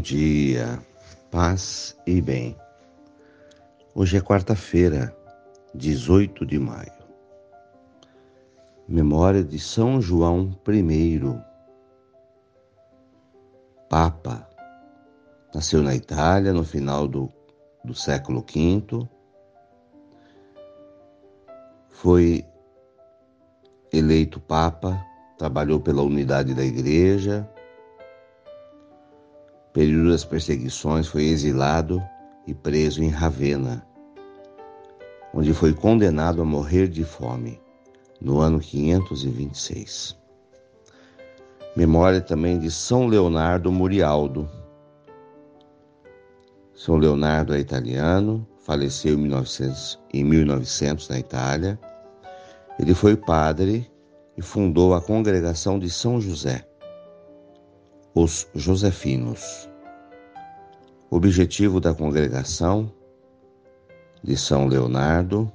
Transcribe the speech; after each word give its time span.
dia, 0.00 0.82
paz 1.30 1.96
e 2.06 2.20
bem. 2.20 2.56
Hoje 3.94 4.16
é 4.16 4.20
quarta-feira, 4.20 5.14
18 5.74 6.46
de 6.46 6.58
maio. 6.58 6.92
Memória 8.88 9.44
de 9.44 9.58
São 9.58 10.00
João 10.00 10.56
I, 10.66 11.20
Papa. 13.88 14.48
Nasceu 15.54 15.82
na 15.82 15.94
Itália 15.94 16.52
no 16.52 16.64
final 16.64 17.06
do, 17.06 17.30
do 17.84 17.94
século 17.94 18.42
V. 18.42 19.08
Foi 21.90 22.44
eleito 23.92 24.40
Papa, 24.40 25.04
trabalhou 25.36 25.78
pela 25.78 26.02
unidade 26.02 26.54
da 26.54 26.64
Igreja 26.64 27.48
período 29.72 30.10
das 30.10 30.24
perseguições, 30.24 31.06
foi 31.06 31.24
exilado 31.24 32.02
e 32.46 32.54
preso 32.54 33.02
em 33.02 33.08
Ravenna, 33.08 33.86
onde 35.32 35.54
foi 35.54 35.72
condenado 35.72 36.42
a 36.42 36.44
morrer 36.44 36.88
de 36.88 37.04
fome 37.04 37.60
no 38.20 38.40
ano 38.40 38.58
526. 38.58 40.18
Memória 41.76 42.20
também 42.20 42.58
de 42.58 42.70
São 42.70 43.06
Leonardo 43.06 43.70
Murialdo. 43.70 44.48
São 46.74 46.96
Leonardo 46.96 47.54
é 47.54 47.60
italiano, 47.60 48.46
faleceu 48.58 49.14
em 49.14 49.18
1900, 49.18 49.98
em 50.12 50.24
1900 50.24 51.08
na 51.08 51.18
Itália. 51.18 51.78
Ele 52.78 52.94
foi 52.94 53.16
padre 53.16 53.88
e 54.36 54.42
fundou 54.42 54.94
a 54.94 55.00
congregação 55.00 55.78
de 55.78 55.88
São 55.88 56.20
José 56.20 56.69
os 58.14 58.48
Josefinos. 58.54 59.68
Objetivo 61.10 61.80
da 61.80 61.94
congregação 61.94 62.92
de 64.22 64.36
São 64.36 64.66
Leonardo 64.66 65.50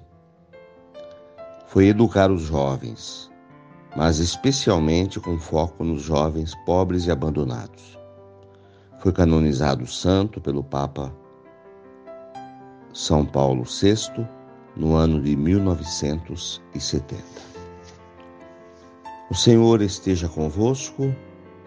foi 1.67 1.87
educar 1.87 2.31
os 2.31 2.43
jovens, 2.43 3.29
mas 3.95 4.19
especialmente 4.19 5.19
com 5.19 5.37
foco 5.37 5.83
nos 5.83 6.01
jovens 6.01 6.55
pobres 6.65 7.07
e 7.07 7.11
abandonados. 7.11 7.99
Foi 8.99 9.11
canonizado 9.11 9.85
santo 9.85 10.39
pelo 10.39 10.63
Papa 10.63 11.13
São 12.93 13.25
Paulo 13.25 13.63
VI 13.63 14.25
no 14.77 14.95
ano 14.95 15.21
de 15.21 15.35
1970. 15.35 17.15
O 19.29 19.35
Senhor 19.35 19.81
esteja 19.81 20.29
convosco 20.29 21.13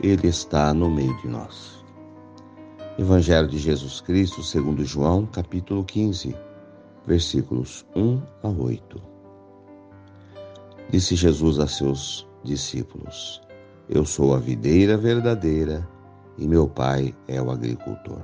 ele 0.01 0.29
está 0.29 0.73
no 0.73 0.91
meio 0.91 1.17
de 1.19 1.29
nós. 1.29 1.85
Evangelho 2.99 3.49
de 3.49 3.59
Jesus 3.59 4.01
Cristo, 4.01 4.43
segundo 4.43 4.85
João, 4.85 5.27
capítulo 5.27 5.85
15, 5.85 6.37
versículos 7.07 7.87
1 7.97 8.23
a 8.43 8.49
8. 8.49 9.01
Disse 10.91 11.17
Jesus 11.17 11.59
a 11.59 11.67
seus 11.67 12.29
discípulos: 12.45 13.41
Eu 13.89 14.05
sou 14.05 14.35
a 14.35 14.39
videira 14.39 14.97
verdadeira 14.97 15.89
e 16.37 16.47
meu 16.47 16.69
Pai 16.69 17.15
é 17.27 17.43
o 17.43 17.51
agricultor. 17.51 18.23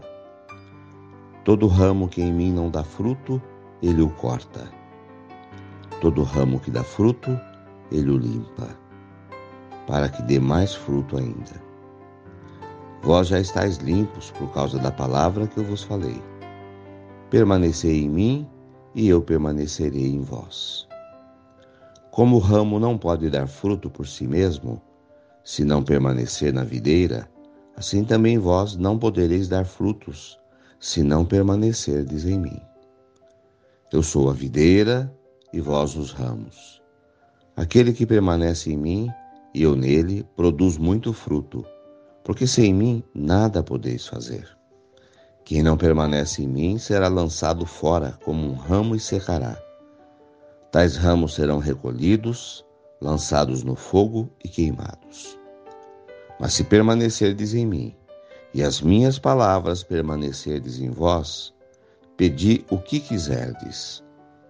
Todo 1.45 1.67
ramo 1.67 2.09
que 2.09 2.23
em 2.23 2.33
mim 2.33 2.53
não 2.53 2.71
dá 2.71 2.83
fruto, 2.83 3.43
ele 3.83 4.01
o 4.01 4.09
corta. 4.11 4.71
Todo 6.01 6.23
ramo 6.23 6.59
que 6.59 6.71
dá 6.71 6.83
fruto, 6.83 7.39
ele 7.91 8.11
o 8.11 8.17
limpa, 8.17 8.69
para 9.87 10.09
que 10.09 10.23
dê 10.23 10.39
mais 10.39 10.75
fruto 10.75 11.19
ainda. 11.19 11.63
Vós 13.05 13.29
já 13.29 13.39
estáis 13.39 13.77
limpos 13.77 14.31
por 14.31 14.51
causa 14.55 14.79
da 14.79 14.91
palavra 14.91 15.47
que 15.47 15.59
eu 15.59 15.65
vos 15.65 15.83
falei. 15.83 16.23
Permanecei 17.29 18.03
em 18.03 18.09
mim 18.09 18.49
e 18.95 19.07
eu 19.07 19.21
permanecerei 19.21 20.07
em 20.07 20.23
vós. 20.23 20.89
Como 22.11 22.37
o 22.37 22.39
ramo 22.39 22.81
não 22.81 22.97
pode 22.97 23.29
dar 23.29 23.47
fruto 23.47 23.91
por 23.91 24.07
si 24.07 24.27
mesmo, 24.27 24.81
se 25.45 25.67
não 25.67 25.83
permanecer 25.83 26.51
na 26.51 26.65
videira, 26.65 27.29
assim 27.77 28.05
também 28.05 28.39
vós 28.39 28.75
não 28.75 28.99
podereis 28.99 29.49
dar 29.49 29.67
frutos, 29.67 30.41
se 30.81 31.03
não 31.03 31.27
permanecerdes 31.27 32.25
em 32.25 32.39
mim. 32.39 32.59
Eu 33.93 34.03
sou 34.03 34.31
a 34.31 34.33
videira 34.33 35.15
e 35.53 35.61
vós 35.61 35.95
os 35.95 36.11
ramos. 36.11 36.83
Aquele 37.55 37.93
que 37.93 38.07
permanece 38.07 38.73
em 38.73 38.79
mim 38.79 39.11
e 39.53 39.63
eu 39.63 39.77
nele 39.77 40.27
produz 40.35 40.79
muito 40.79 41.13
fruto 41.13 41.67
porque 42.25 42.47
sem 42.47 42.73
mim 42.73 43.05
nada 43.15 43.63
podeis 43.63 44.07
fazer. 44.07 44.49
Quem 45.45 45.63
não 45.63 45.77
permanece 45.77 46.43
em 46.43 46.49
mim 46.49 46.79
será 46.79 47.07
lançado 47.07 47.67
fora 47.67 48.19
como 48.25 48.49
um 48.49 48.55
ramo 48.55 48.97
e 48.97 49.01
secará. 49.01 49.59
Tais 50.73 50.97
ramos 50.97 51.35
serão 51.35 51.59
recolhidos, 51.59 52.65
lançados 53.01 53.63
no 53.63 53.77
fogo 53.77 54.31
e 54.43 54.49
queimados. 54.49 55.39
Mas 56.41 56.55
se 56.55 56.65
permanecerdes 56.65 57.55
em 57.55 57.67
mim, 57.67 57.95
e 58.55 58.63
as 58.63 58.81
minhas 58.81 59.19
palavras 59.19 59.83
permanecerdes 59.83 60.81
em 60.81 60.91
vós, 60.91 61.53
pedi 62.17 62.65
o 62.71 62.79
que 62.79 62.99
quiserdes, 62.99 64.03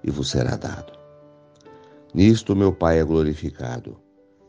e 0.03 0.11
vos 0.11 0.31
será 0.31 0.57
dado. 0.57 0.93
Nisto 2.15 2.55
meu 2.55 2.73
Pai 2.73 3.01
é 3.01 3.05
glorificado, 3.05 4.01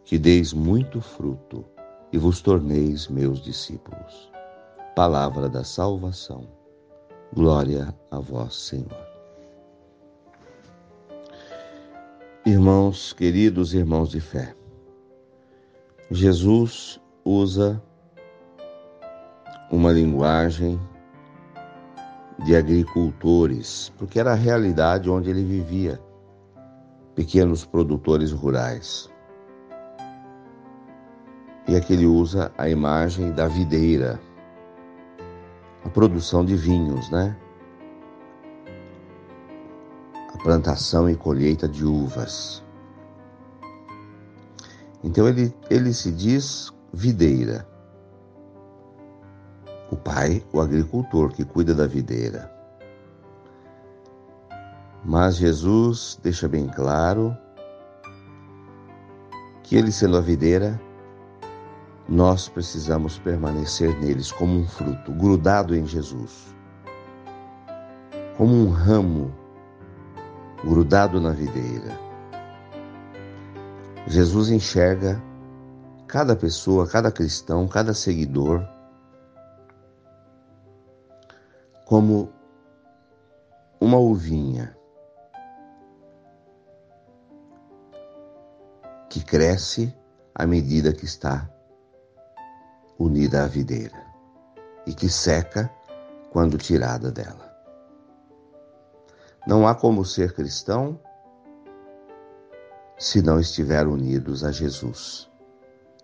que 0.03 0.19
deis 0.19 0.53
muito 0.53 1.01
fruto 1.01 1.65
e 2.11 2.17
vos 2.17 2.41
torneis 2.41 3.07
meus 3.07 3.41
discípulos. 3.41 4.31
Palavra 4.95 5.49
da 5.49 5.63
salvação. 5.63 6.47
Glória 7.33 7.93
a 8.11 8.19
vós, 8.19 8.55
Senhor. 8.55 9.05
Irmãos, 12.45 13.11
queridos 13.11 13.73
irmãos 13.73 14.09
de 14.09 14.21
fé, 14.21 14.55
Jesus 16.11 17.01
usa 17.25 17.81
uma 19.71 19.91
linguagem 19.91 20.79
de 22.45 22.55
agricultores, 22.55 23.91
porque 23.97 24.19
era 24.19 24.33
a 24.33 24.35
realidade 24.35 25.09
onde 25.09 25.29
ele 25.29 25.43
vivia, 25.43 25.99
pequenos 27.15 27.65
produtores 27.65 28.31
rurais. 28.31 29.09
E 31.67 31.75
aqui 31.75 31.93
ele 31.93 32.05
usa 32.05 32.51
a 32.57 32.69
imagem 32.69 33.31
da 33.31 33.47
videira, 33.47 34.19
a 35.83 35.89
produção 35.89 36.45
de 36.45 36.55
vinhos, 36.55 37.09
né? 37.09 37.35
A 40.33 40.37
plantação 40.43 41.09
e 41.09 41.15
colheita 41.15 41.67
de 41.67 41.83
uvas. 41.83 42.63
Então 45.03 45.27
ele, 45.27 45.55
ele 45.69 45.91
se 45.93 46.11
diz 46.11 46.71
videira. 46.93 47.67
O 49.91 49.95
pai, 49.95 50.43
o 50.53 50.59
agricultor 50.59 51.31
que 51.31 51.43
cuida 51.43 51.73
da 51.73 51.87
videira. 51.87 52.51
Mas 55.03 55.35
Jesus 55.35 56.19
deixa 56.21 56.47
bem 56.47 56.67
claro 56.67 57.35
que 59.63 59.75
ele, 59.75 59.91
sendo 59.91 60.17
a 60.17 60.21
videira, 60.21 60.79
nós 62.07 62.47
precisamos 62.47 63.17
permanecer 63.17 63.97
neles 63.99 64.31
como 64.31 64.59
um 64.59 64.67
fruto, 64.67 65.11
grudado 65.11 65.75
em 65.75 65.85
Jesus, 65.85 66.55
como 68.37 68.53
um 68.53 68.69
ramo 68.69 69.33
grudado 70.63 71.19
na 71.19 71.31
videira. 71.31 71.99
Jesus 74.07 74.49
enxerga 74.49 75.21
cada 76.07 76.35
pessoa, 76.35 76.87
cada 76.87 77.11
cristão, 77.11 77.67
cada 77.67 77.93
seguidor 77.93 78.63
como 81.85 82.31
uma 83.79 83.97
uvinha 83.97 84.75
que 89.09 89.23
cresce 89.23 89.95
à 90.33 90.45
medida 90.45 90.93
que 90.93 91.05
está 91.05 91.49
unida 92.97 93.43
à 93.43 93.47
videira 93.47 94.05
e 94.85 94.93
que 94.93 95.09
seca 95.09 95.71
quando 96.31 96.57
tirada 96.57 97.11
dela. 97.11 97.53
Não 99.47 99.67
há 99.67 99.75
como 99.75 100.03
ser 100.05 100.33
cristão 100.33 100.99
se 102.97 103.21
não 103.21 103.39
estiver 103.39 103.85
unidos 103.85 104.43
a 104.43 104.51
Jesus, 104.51 105.29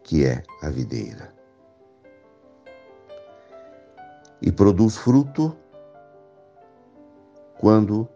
que 0.03 0.25
é 0.25 0.43
a 0.61 0.69
videira. 0.69 1.33
E 4.41 4.51
produz 4.51 4.97
fruto 4.97 5.55
quando 7.59 8.07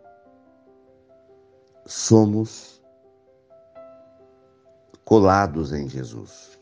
somos 1.86 2.84
colados 5.06 5.72
em 5.72 5.88
Jesus 5.88 6.60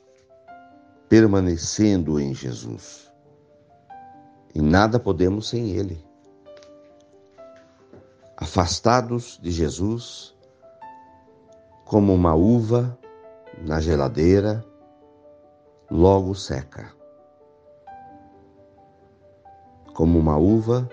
permanecendo 1.14 2.20
em 2.20 2.34
Jesus. 2.34 3.08
e 4.56 4.60
nada 4.60 5.00
podemos 5.00 5.48
sem 5.48 5.70
Ele. 5.70 6.04
Afastados 8.36 9.40
de 9.40 9.52
Jesus, 9.52 10.36
como 11.86 12.16
uma 12.16 12.34
uva 12.34 12.98
na 13.62 13.80
geladeira, 13.80 14.66
logo 15.88 16.34
seca. 16.34 16.92
Como 19.94 20.18
uma 20.18 20.36
uva 20.36 20.90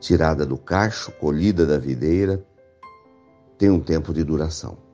tirada 0.00 0.44
do 0.44 0.58
cacho, 0.58 1.12
colhida 1.12 1.64
da 1.64 1.78
videira, 1.78 2.44
tem 3.56 3.70
um 3.70 3.78
tempo 3.78 4.12
de 4.12 4.24
duração. 4.24 4.85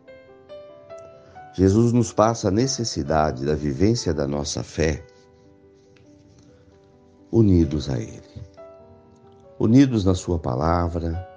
Jesus 1.54 1.92
nos 1.92 2.12
passa 2.12 2.48
a 2.48 2.50
necessidade 2.50 3.44
da 3.44 3.54
vivência 3.54 4.14
da 4.14 4.26
nossa 4.26 4.62
fé 4.62 5.04
unidos 7.30 7.88
a 7.88 7.98
Ele, 7.98 8.42
unidos 9.58 10.04
na 10.04 10.14
Sua 10.14 10.38
palavra, 10.38 11.28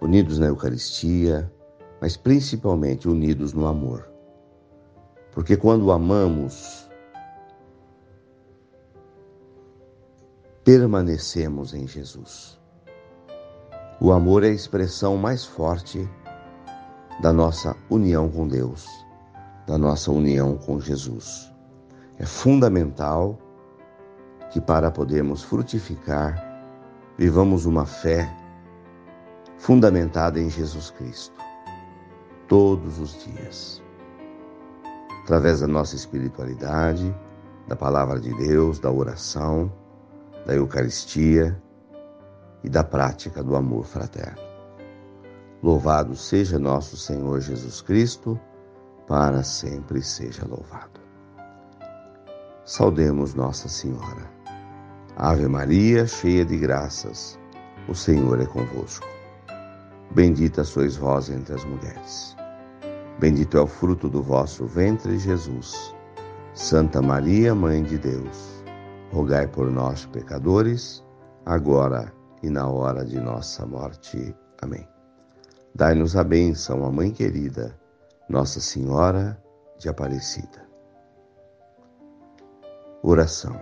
unidos 0.00 0.38
na 0.38 0.46
Eucaristia, 0.46 1.50
mas 2.00 2.16
principalmente 2.16 3.08
unidos 3.08 3.52
no 3.52 3.66
amor. 3.66 4.08
Porque 5.32 5.56
quando 5.56 5.92
amamos, 5.92 6.88
permanecemos 10.64 11.72
em 11.74 11.86
Jesus. 11.86 12.60
O 14.00 14.12
amor 14.12 14.42
é 14.42 14.48
a 14.48 14.52
expressão 14.52 15.16
mais 15.16 15.44
forte 15.44 16.08
da 17.20 17.32
nossa 17.32 17.76
união 17.88 18.28
com 18.28 18.48
Deus, 18.48 18.86
da 19.66 19.78
nossa 19.78 20.10
união 20.10 20.56
com 20.56 20.80
Jesus. 20.80 21.52
É 22.18 22.26
fundamental 22.26 23.38
que, 24.50 24.60
para 24.60 24.90
podermos 24.90 25.42
frutificar, 25.42 26.42
vivamos 27.16 27.66
uma 27.66 27.86
fé 27.86 28.30
fundamentada 29.56 30.40
em 30.40 30.50
Jesus 30.50 30.90
Cristo, 30.90 31.38
todos 32.48 32.98
os 32.98 33.24
dias 33.24 33.82
através 35.22 35.60
da 35.60 35.68
nossa 35.68 35.94
espiritualidade, 35.94 37.14
da 37.68 37.76
palavra 37.76 38.20
de 38.20 38.34
Deus, 38.34 38.78
da 38.78 38.90
oração, 38.90 39.72
da 40.44 40.54
Eucaristia 40.54 41.60
e 42.64 42.68
da 42.68 42.82
prática 42.82 43.42
do 43.42 43.54
amor 43.54 43.84
fraterno. 43.84 44.42
Louvado 45.62 46.16
seja 46.16 46.58
nosso 46.58 46.96
Senhor 46.96 47.40
Jesus 47.40 47.80
Cristo, 47.80 48.38
para 49.12 49.44
sempre 49.44 50.00
seja 50.00 50.42
louvado. 50.48 50.98
Saudemos 52.64 53.34
Nossa 53.34 53.68
Senhora. 53.68 54.26
Ave 55.18 55.46
Maria, 55.46 56.06
cheia 56.06 56.46
de 56.46 56.56
graças, 56.56 57.38
o 57.86 57.94
Senhor 57.94 58.40
é 58.40 58.46
convosco. 58.46 59.06
Bendita 60.14 60.64
sois 60.64 60.96
vós 60.96 61.28
entre 61.28 61.54
as 61.54 61.62
mulheres. 61.62 62.34
Bendito 63.20 63.58
é 63.58 63.60
o 63.60 63.66
fruto 63.66 64.08
do 64.08 64.22
vosso 64.22 64.64
ventre, 64.64 65.18
Jesus. 65.18 65.94
Santa 66.54 67.02
Maria, 67.02 67.54
Mãe 67.54 67.82
de 67.82 67.98
Deus, 67.98 68.64
rogai 69.12 69.46
por 69.46 69.70
nós, 69.70 70.06
pecadores, 70.06 71.04
agora 71.44 72.10
e 72.42 72.48
na 72.48 72.66
hora 72.66 73.04
de 73.04 73.20
nossa 73.20 73.66
morte. 73.66 74.34
Amém. 74.62 74.88
Dai-nos 75.74 76.16
a 76.16 76.24
bênção, 76.24 76.82
a 76.82 76.90
Mãe 76.90 77.10
querida, 77.10 77.78
Nossa 78.32 78.60
Senhora 78.60 79.38
de 79.76 79.90
Aparecida. 79.90 80.66
Oração. 83.02 83.54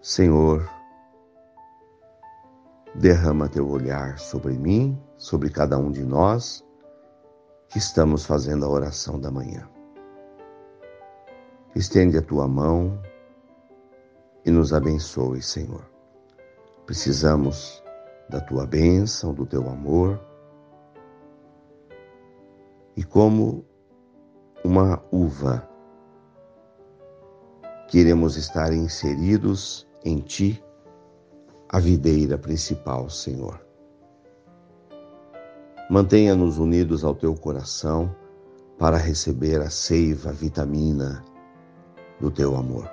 Senhor, 0.00 0.66
derrama 2.94 3.46
teu 3.46 3.68
olhar 3.68 4.18
sobre 4.18 4.54
mim, 4.54 4.98
sobre 5.18 5.50
cada 5.50 5.76
um 5.76 5.90
de 5.90 6.02
nós 6.02 6.64
que 7.68 7.76
estamos 7.76 8.24
fazendo 8.24 8.64
a 8.64 8.70
oração 8.70 9.20
da 9.20 9.30
manhã. 9.30 9.68
Estende 11.76 12.16
a 12.16 12.22
tua 12.22 12.48
mão 12.48 13.02
e 14.46 14.50
nos 14.50 14.72
abençoe, 14.72 15.42
Senhor. 15.42 15.84
Precisamos 16.86 17.84
da 18.30 18.40
tua 18.40 18.66
bênção, 18.66 19.34
do 19.34 19.44
teu 19.44 19.68
amor. 19.68 20.31
E 22.96 23.02
como 23.02 23.64
uma 24.64 25.02
uva, 25.10 25.68
queremos 27.88 28.36
estar 28.36 28.72
inseridos 28.72 29.88
em 30.04 30.18
ti, 30.18 30.62
a 31.68 31.78
videira 31.78 32.36
principal, 32.36 33.08
Senhor. 33.08 33.64
Mantenha-nos 35.88 36.58
unidos 36.58 37.02
ao 37.02 37.14
teu 37.14 37.34
coração 37.34 38.14
para 38.78 38.96
receber 38.96 39.60
a 39.60 39.70
seiva, 39.70 40.30
a 40.30 40.32
vitamina 40.32 41.24
do 42.20 42.30
teu 42.30 42.56
amor. 42.56 42.90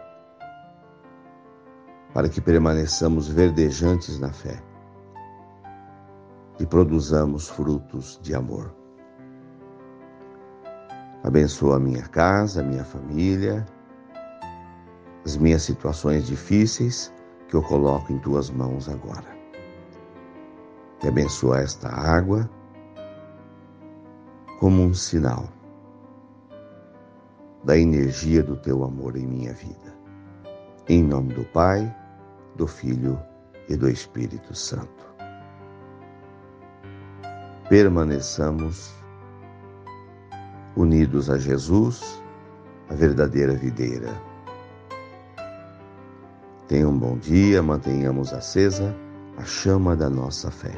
Para 2.13 2.29
que 2.29 2.39
permaneçamos 2.39 3.27
verdejantes 3.27 4.17
na 4.19 4.31
fé 4.31 4.63
e 6.59 6.65
produzamos 6.65 7.47
frutos 7.47 8.19
de 8.21 8.33
amor. 8.33 8.78
Abençoa 11.23 11.75
a 11.75 11.79
minha 11.79 12.03
casa, 12.03 12.61
a 12.61 12.63
minha 12.63 12.83
família, 12.83 13.65
as 15.25 15.35
minhas 15.35 15.63
situações 15.63 16.25
difíceis 16.25 17.13
que 17.47 17.55
eu 17.55 17.61
coloco 17.61 18.13
em 18.13 18.19
tuas 18.19 18.49
mãos 18.49 18.87
agora. 18.87 19.37
E 21.03 21.07
abençoa 21.07 21.59
esta 21.59 21.89
água 21.89 22.49
como 24.59 24.81
um 24.81 24.93
sinal 24.93 25.47
da 27.63 27.77
energia 27.77 28.41
do 28.41 28.55
teu 28.55 28.83
amor 28.83 29.17
em 29.17 29.25
minha 29.25 29.53
vida. 29.53 29.97
Em 30.87 31.03
nome 31.03 31.33
do 31.33 31.43
Pai, 31.45 31.93
do 32.55 32.65
Filho 32.65 33.19
e 33.67 33.75
do 33.75 33.89
Espírito 33.89 34.55
Santo. 34.55 35.07
Permaneçamos 37.69 38.98
unidos 40.75 41.29
a 41.29 41.37
Jesus, 41.37 42.21
a 42.89 42.93
verdadeira 42.93 43.53
videira. 43.53 44.09
Tenha 46.67 46.87
um 46.87 46.97
bom 46.97 47.17
dia, 47.17 47.63
mantenhamos 47.63 48.31
acesa 48.33 48.95
a 49.37 49.43
chama 49.43 49.95
da 49.95 50.09
nossa 50.09 50.51
fé. 50.51 50.73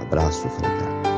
Abraço 0.00 0.48
fraterno. 0.48 1.11